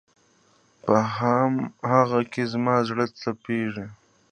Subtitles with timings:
[0.83, 1.53] په هم
[1.91, 3.85] هغه کې زما زړه تپېږي